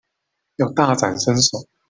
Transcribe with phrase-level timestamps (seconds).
[0.55, 1.67] 要大展身手